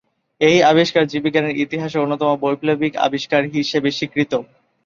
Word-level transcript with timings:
এই 0.41 0.57
আবিষ্কার 0.71 1.03
জীববিজ্ঞানের 1.07 1.59
ইতিহাসে 1.63 1.97
অন্যতম 1.99 2.29
বৈপ্লবিক 2.43 2.93
আবিষ্কার 3.07 3.41
হিসেবে 3.55 3.89
স্বীকৃত। 3.91 4.33